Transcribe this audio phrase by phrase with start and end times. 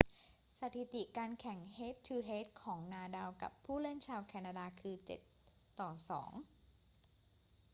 [0.59, 6.29] สถิติการแข่งเฮด-ทู-เฮดของนาดาลกับผู้เล่นชาวแคนาดาคือ 7-2